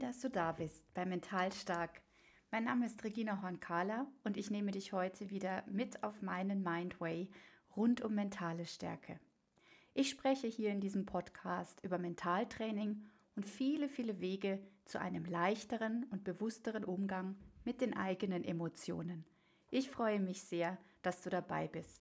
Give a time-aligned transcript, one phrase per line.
[0.00, 2.02] dass du da bist bei Mental Stark.
[2.50, 7.30] Mein Name ist Regina Hornkala und ich nehme dich heute wieder mit auf meinen Mindway
[7.74, 9.18] rund um mentale Stärke.
[9.94, 13.02] Ich spreche hier in diesem Podcast über Mentaltraining
[13.34, 19.24] und viele, viele Wege zu einem leichteren und bewussteren Umgang mit den eigenen Emotionen.
[19.70, 22.11] Ich freue mich sehr, dass du dabei bist.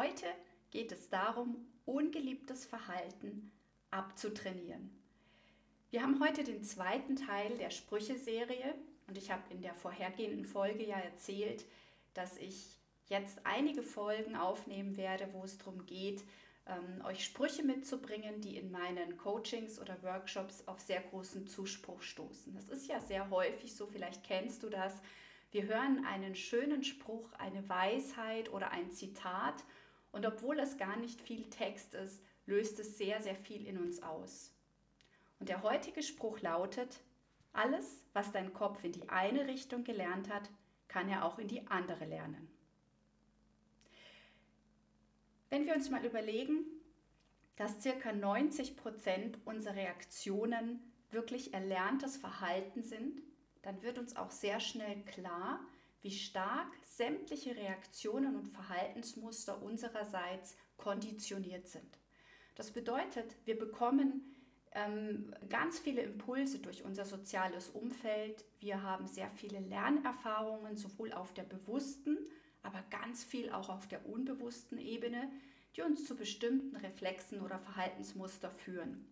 [0.00, 0.24] Heute
[0.70, 3.52] geht es darum, ungeliebtes Verhalten
[3.90, 4.90] abzutrainieren.
[5.90, 8.74] Wir haben heute den zweiten Teil der Sprüche-Serie
[9.08, 11.66] und ich habe in der vorhergehenden Folge ja erzählt,
[12.14, 16.24] dass ich jetzt einige Folgen aufnehmen werde, wo es darum geht,
[16.66, 22.54] ähm, euch Sprüche mitzubringen, die in meinen Coachings oder Workshops auf sehr großen Zuspruch stoßen.
[22.54, 24.94] Das ist ja sehr häufig so, vielleicht kennst du das.
[25.50, 29.62] Wir hören einen schönen Spruch, eine Weisheit oder ein Zitat
[30.12, 34.02] und obwohl es gar nicht viel Text ist, löst es sehr, sehr viel in uns
[34.02, 34.52] aus.
[35.38, 37.00] Und der heutige Spruch lautet,
[37.52, 40.50] alles, was dein Kopf in die eine Richtung gelernt hat,
[40.88, 42.48] kann er auch in die andere lernen.
[45.48, 46.64] Wenn wir uns mal überlegen,
[47.56, 53.20] dass circa 90 Prozent unserer Reaktionen wirklich erlerntes Verhalten sind,
[53.62, 55.60] dann wird uns auch sehr schnell klar,
[56.02, 61.98] wie stark sämtliche Reaktionen und Verhaltensmuster unsererseits konditioniert sind.
[62.54, 64.36] Das bedeutet, wir bekommen
[64.72, 68.44] ähm, ganz viele Impulse durch unser soziales Umfeld.
[68.60, 72.18] Wir haben sehr viele Lernerfahrungen, sowohl auf der bewussten,
[72.62, 75.30] aber ganz viel auch auf der unbewussten Ebene,
[75.76, 79.06] die uns zu bestimmten Reflexen oder Verhaltensmuster führen.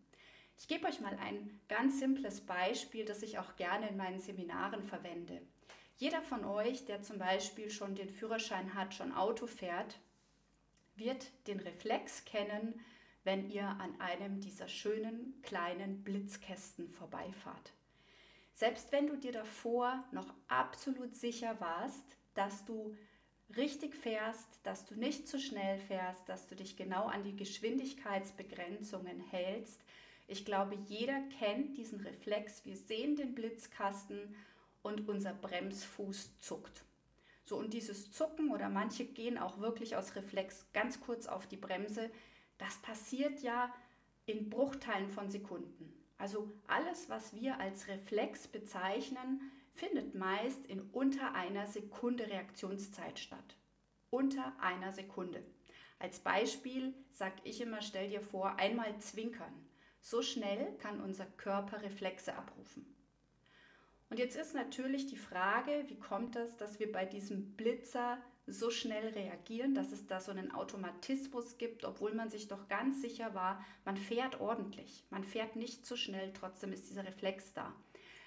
[0.57, 4.83] Ich gebe euch mal ein ganz simples Beispiel, das ich auch gerne in meinen Seminaren
[4.83, 5.41] verwende.
[5.99, 9.99] Jeder von euch, der zum Beispiel schon den Führerschein hat, schon Auto fährt,
[10.95, 12.81] wird den Reflex kennen,
[13.25, 17.73] wenn ihr an einem dieser schönen kleinen Blitzkästen vorbeifahrt.
[18.55, 22.97] Selbst wenn du dir davor noch absolut sicher warst, dass du
[23.57, 29.19] richtig fährst, dass du nicht zu schnell fährst, dass du dich genau an die Geschwindigkeitsbegrenzungen
[29.19, 29.83] hältst.
[30.29, 32.65] Ich glaube, jeder kennt diesen Reflex.
[32.65, 34.37] Wir sehen den Blitzkasten
[34.83, 36.85] und unser Bremsfuß zuckt.
[37.45, 41.57] So und dieses Zucken oder manche gehen auch wirklich aus Reflex ganz kurz auf die
[41.57, 42.11] Bremse,
[42.59, 43.73] das passiert ja
[44.27, 45.95] in Bruchteilen von Sekunden.
[46.19, 49.41] Also alles, was wir als Reflex bezeichnen,
[49.73, 53.57] findet meist in unter einer Sekunde Reaktionszeit statt.
[54.11, 55.43] Unter einer Sekunde.
[56.01, 59.53] Als Beispiel sage ich immer, stell dir vor, einmal zwinkern.
[60.01, 62.87] So schnell kann unser Körper Reflexe abrufen.
[64.11, 68.71] Und jetzt ist natürlich die Frage, wie kommt es, dass wir bei diesem Blitzer so
[68.71, 73.35] schnell reagieren, dass es da so einen Automatismus gibt, obwohl man sich doch ganz sicher
[73.35, 77.75] war, man fährt ordentlich, man fährt nicht zu so schnell, trotzdem ist dieser Reflex da.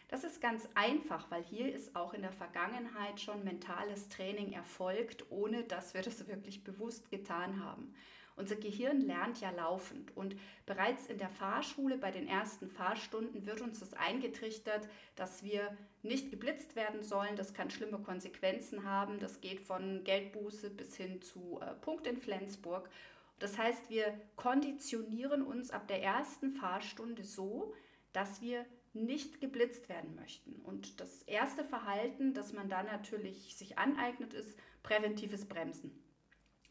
[0.09, 5.31] Das ist ganz einfach, weil hier ist auch in der Vergangenheit schon mentales Training erfolgt,
[5.31, 7.93] ohne dass wir das wirklich bewusst getan haben.
[8.41, 10.35] Unser Gehirn lernt ja laufend und
[10.65, 16.31] bereits in der Fahrschule bei den ersten Fahrstunden wird uns das eingetrichtert, dass wir nicht
[16.31, 17.35] geblitzt werden sollen.
[17.35, 19.19] Das kann schlimme Konsequenzen haben.
[19.19, 22.89] Das geht von Geldbuße bis hin zu äh, Punkt in Flensburg.
[23.37, 27.75] Das heißt, wir konditionieren uns ab der ersten Fahrstunde so,
[28.11, 30.55] dass wir nicht geblitzt werden möchten.
[30.63, 35.91] Und das erste Verhalten, das man da natürlich sich aneignet, ist präventives Bremsen.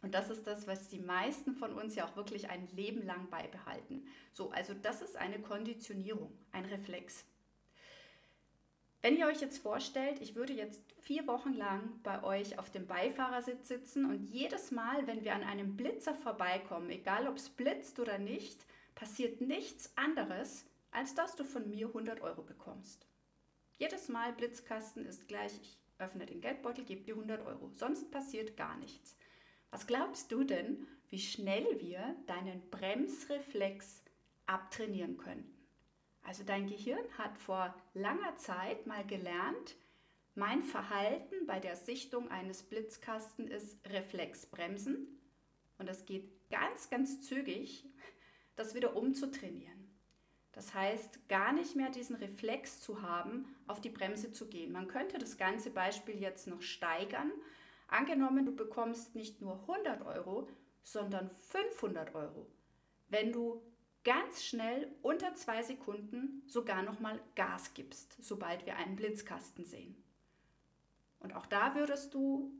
[0.02, 3.28] Und das ist das, was die meisten von uns ja auch wirklich ein Leben lang
[3.28, 4.06] beibehalten.
[4.32, 7.24] So, also das ist eine Konditionierung, ein Reflex.
[9.02, 12.86] Wenn ihr euch jetzt vorstellt, ich würde jetzt vier Wochen lang bei euch auf dem
[12.86, 17.98] Beifahrersitz sitzen und jedes Mal, wenn wir an einem Blitzer vorbeikommen, egal ob es blitzt
[17.98, 23.06] oder nicht, passiert nichts anderes, als dass du von mir 100 Euro bekommst.
[23.78, 27.70] Jedes Mal Blitzkasten ist gleich, ich öffne den Geldbeutel, gebe dir 100 Euro.
[27.70, 29.16] Sonst passiert gar nichts.
[29.70, 34.02] Was glaubst du denn, wie schnell wir deinen Bremsreflex
[34.46, 35.56] abtrainieren könnten?
[36.22, 39.76] Also dein Gehirn hat vor langer Zeit mal gelernt,
[40.34, 45.20] mein Verhalten bei der Sichtung eines Blitzkasten ist Reflexbremsen
[45.78, 47.84] und es geht ganz, ganz zügig,
[48.54, 49.90] das wieder umzutrainieren.
[50.52, 54.72] Das heißt, gar nicht mehr diesen Reflex zu haben, auf die Bremse zu gehen.
[54.72, 57.32] Man könnte das ganze Beispiel jetzt noch steigern
[57.90, 60.48] Angenommen, du bekommst nicht nur 100 Euro,
[60.82, 62.46] sondern 500 Euro.
[63.08, 63.62] Wenn du
[64.04, 69.96] ganz schnell unter zwei Sekunden sogar nochmal Gas gibst, sobald wir einen Blitzkasten sehen.
[71.18, 72.52] Und auch da würdest du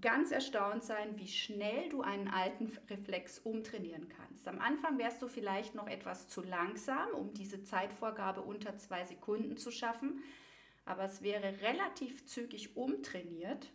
[0.00, 4.48] ganz erstaunt sein, wie schnell du einen alten Reflex umtrainieren kannst.
[4.48, 9.56] Am Anfang wärst du vielleicht noch etwas zu langsam, um diese Zeitvorgabe unter zwei Sekunden
[9.56, 10.22] zu schaffen,
[10.84, 13.70] aber es wäre relativ zügig umtrainiert.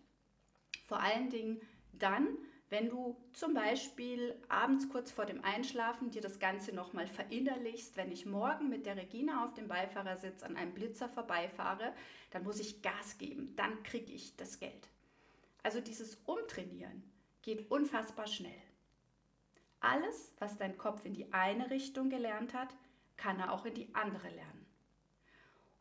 [0.88, 1.62] Vor allen Dingen
[1.94, 2.38] dann,
[2.70, 8.12] wenn du zum Beispiel abends kurz vor dem Einschlafen dir das Ganze nochmal verinnerlichst, wenn
[8.12, 11.94] ich morgen mit der Regina auf dem Beifahrersitz an einem Blitzer vorbeifahre,
[12.32, 14.90] dann muss ich Gas geben, dann kriege ich das Geld.
[15.64, 17.04] Also dieses Umtrainieren
[17.42, 18.62] geht unfassbar schnell.
[19.80, 22.76] Alles, was dein Kopf in die eine Richtung gelernt hat,
[23.16, 24.66] kann er auch in die andere lernen.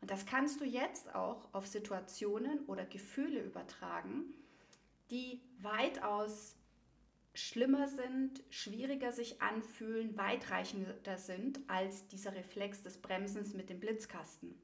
[0.00, 4.34] Und das kannst du jetzt auch auf Situationen oder Gefühle übertragen,
[5.10, 6.56] die weitaus
[7.34, 14.58] schlimmer sind, schwieriger sich anfühlen, weitreichender sind als dieser Reflex des Bremsens mit dem Blitzkasten.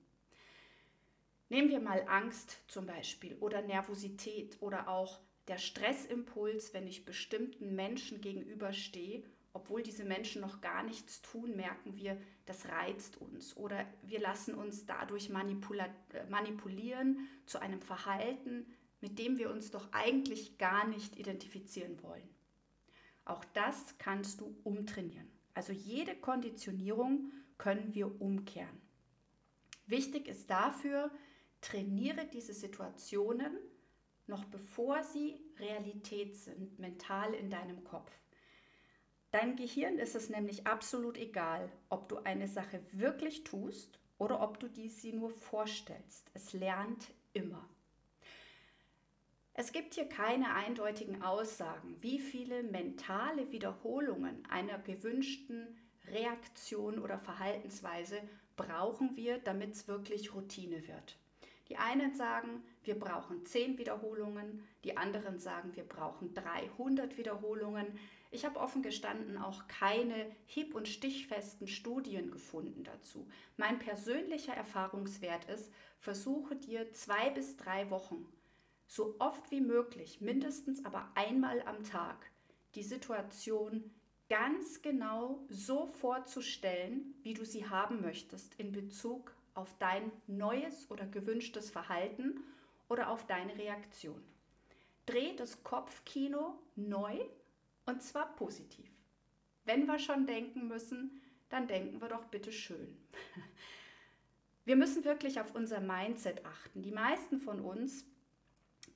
[1.49, 7.75] Nehmen wir mal Angst zum Beispiel oder Nervosität oder auch der Stressimpuls, wenn ich bestimmten
[7.75, 9.23] Menschen gegenüberstehe,
[9.53, 12.17] obwohl diese Menschen noch gar nichts tun, merken wir,
[12.47, 18.67] das reizt uns oder wir lassen uns dadurch äh, manipulieren zu einem Verhalten,
[19.03, 22.29] mit dem wir uns doch eigentlich gar nicht identifizieren wollen.
[23.27, 25.31] Auch das kannst du umtrainieren.
[25.53, 28.81] Also jede Konditionierung können wir umkehren.
[29.87, 31.11] Wichtig ist dafür,
[31.61, 33.59] trainiere diese Situationen
[34.27, 38.11] noch bevor sie Realität sind, mental in deinem Kopf.
[39.31, 44.61] Dein Gehirn ist es nämlich absolut egal, ob du eine Sache wirklich tust oder ob
[44.61, 46.31] du die sie nur vorstellst.
[46.35, 47.69] Es lernt immer.
[49.55, 55.77] Es gibt hier keine eindeutigen Aussagen, wie viele mentale Wiederholungen einer gewünschten
[56.09, 58.19] Reaktion oder Verhaltensweise
[58.57, 61.19] brauchen wir, damit es wirklich Routine wird.
[61.69, 67.99] Die einen sagen, wir brauchen 10 Wiederholungen, die anderen sagen, wir brauchen 300 Wiederholungen.
[68.31, 73.29] Ich habe offen gestanden auch keine hieb- und stichfesten Studien gefunden dazu.
[73.59, 78.27] Mein persönlicher Erfahrungswert ist, versuche dir zwei bis drei Wochen,
[78.87, 82.31] so oft wie möglich, mindestens aber einmal am Tag,
[82.75, 83.91] die Situation
[84.29, 91.07] ganz genau so vorzustellen, wie du sie haben möchtest in Bezug auf dein neues oder
[91.07, 92.41] gewünschtes Verhalten
[92.89, 94.23] oder auf deine Reaktion.
[95.07, 97.19] Dreh das Kopfkino neu
[97.87, 98.91] und zwar positiv.
[99.65, 102.97] Wenn wir schon denken müssen, dann denken wir doch bitte schön.
[104.65, 106.83] Wir müssen wirklich auf unser Mindset achten.
[106.83, 108.07] Die meisten von uns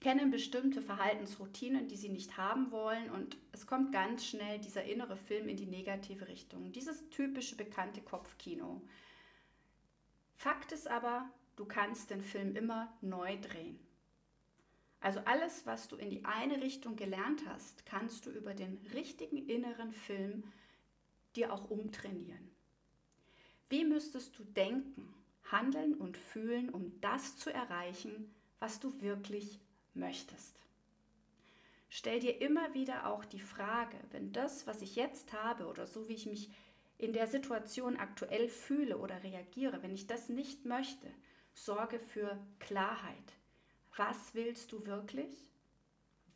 [0.07, 5.17] kennen bestimmte Verhaltensroutinen, die sie nicht haben wollen und es kommt ganz schnell dieser innere
[5.17, 6.71] Film in die negative Richtung.
[6.71, 8.81] Dieses typische bekannte Kopfkino.
[10.37, 13.81] Fakt ist aber, du kannst den Film immer neu drehen.
[15.01, 19.49] Also alles, was du in die eine Richtung gelernt hast, kannst du über den richtigen
[19.49, 20.45] inneren Film
[21.35, 22.49] dir auch umtrainieren.
[23.71, 25.13] Wie müsstest du denken,
[25.51, 29.59] handeln und fühlen, um das zu erreichen, was du wirklich
[29.97, 30.61] möchtest?
[31.89, 36.09] Stell dir immer wieder auch die Frage, wenn das, was ich jetzt habe oder so
[36.09, 36.51] wie ich mich
[36.99, 41.07] in der Situation aktuell fühle oder reagiere, wenn ich das nicht möchte,
[41.55, 43.33] sorge für Klarheit.
[43.97, 45.51] Was willst du wirklich?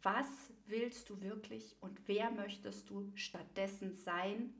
[0.02, 0.28] Was
[0.66, 4.54] willst du wirklich und wer möchtest du stattdessen sein?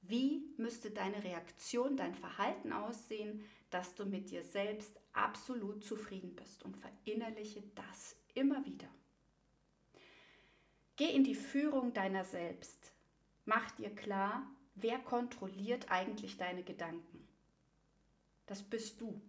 [0.00, 6.62] Wie müsste deine Reaktion, dein Verhalten aussehen, dass du mit dir selbst absolut zufrieden bist
[6.62, 8.88] und verinnerliche das immer wieder.
[10.96, 12.92] Geh in die Führung deiner selbst.
[13.44, 17.26] Mach dir klar, wer kontrolliert eigentlich deine Gedanken?
[18.46, 19.20] Das bist du.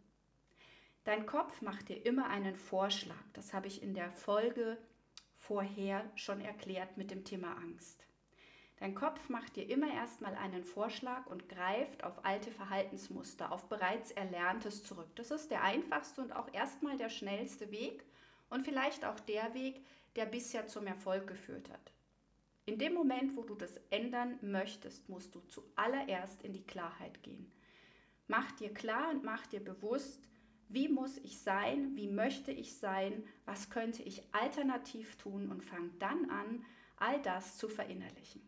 [1.04, 3.24] Dein Kopf macht dir immer einen Vorschlag.
[3.34, 4.78] Das habe ich in der Folge
[5.38, 8.06] vorher schon erklärt mit dem Thema Angst.
[8.82, 14.12] Dein Kopf macht dir immer erstmal einen Vorschlag und greift auf alte Verhaltensmuster, auf bereits
[14.12, 15.16] Erlerntes zurück.
[15.16, 18.04] Das ist der einfachste und auch erstmal der schnellste Weg
[18.52, 19.84] und vielleicht auch der Weg,
[20.16, 21.92] der bisher zum Erfolg geführt hat.
[22.66, 27.52] In dem Moment, wo du das ändern möchtest, musst du zuallererst in die Klarheit gehen.
[28.28, 30.28] Mach dir klar und mach dir bewusst,
[30.70, 35.98] wie muss ich sein, wie möchte ich sein, was könnte ich alternativ tun und fang
[36.00, 36.64] dann an,
[36.98, 38.48] all das zu verinnerlichen.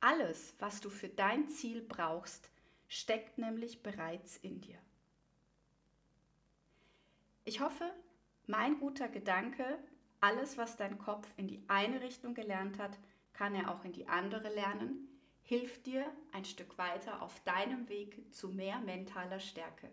[0.00, 2.50] Alles, was du für dein Ziel brauchst,
[2.88, 4.78] steckt nämlich bereits in dir.
[7.44, 7.92] Ich hoffe,
[8.46, 9.78] mein guter Gedanke
[10.24, 12.98] alles, was dein Kopf in die eine Richtung gelernt hat,
[13.34, 15.08] kann er auch in die andere lernen.
[15.42, 19.90] hilft dir ein Stück weiter auf deinem Weg zu mehr mentaler Stärke.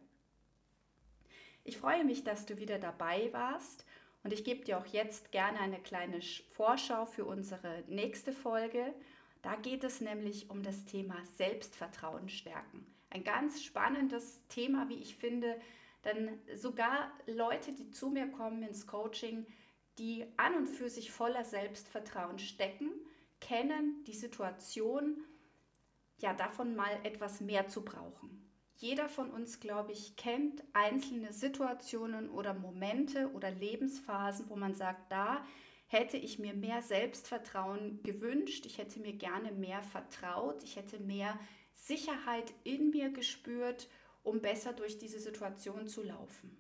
[1.66, 3.86] Ich freue mich, dass du wieder dabei warst
[4.24, 6.22] und ich gebe dir auch jetzt gerne eine kleine
[6.54, 8.94] Vorschau für unsere nächste Folge.
[9.42, 12.86] Da geht es nämlich um das Thema Selbstvertrauen stärken.
[13.10, 15.60] Ein ganz spannendes Thema, wie ich finde,
[16.06, 19.46] denn sogar Leute, die zu mir kommen ins Coaching,
[19.98, 22.90] die an und für sich voller Selbstvertrauen stecken,
[23.40, 25.24] kennen die Situation,
[26.20, 28.42] ja, davon mal etwas mehr zu brauchen.
[28.76, 35.12] Jeder von uns, glaube ich, kennt einzelne Situationen oder Momente oder Lebensphasen, wo man sagt,
[35.12, 35.46] da
[35.86, 41.38] hätte ich mir mehr Selbstvertrauen gewünscht, ich hätte mir gerne mehr vertraut, ich hätte mehr
[41.76, 43.88] Sicherheit in mir gespürt,
[44.24, 46.58] um besser durch diese Situation zu laufen.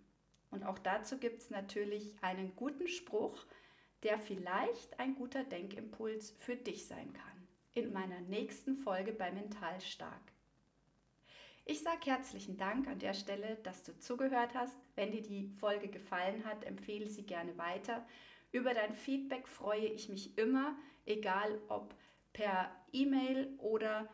[0.50, 3.46] Und auch dazu gibt es natürlich einen guten Spruch,
[4.03, 7.48] der vielleicht ein guter Denkimpuls für dich sein kann.
[7.74, 10.22] In meiner nächsten Folge bei Mental Stark.
[11.65, 14.75] Ich sage herzlichen Dank an der Stelle, dass du zugehört hast.
[14.96, 18.06] Wenn dir die Folge gefallen hat, empfehle sie gerne weiter.
[18.51, 20.75] Über dein Feedback freue ich mich immer,
[21.06, 21.96] egal ob
[22.34, 24.10] per E-Mail oder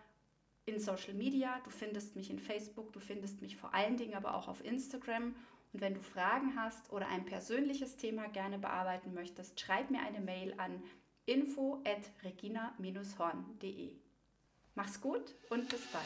[0.67, 1.59] in Social Media.
[1.63, 5.33] Du findest mich in Facebook, du findest mich vor allen Dingen aber auch auf Instagram.
[5.73, 10.21] Und wenn du Fragen hast oder ein persönliches Thema gerne bearbeiten möchtest, schreib mir eine
[10.21, 10.83] Mail an
[11.25, 13.91] info at regina-horn.de.
[14.75, 16.05] Mach's gut und bis bald.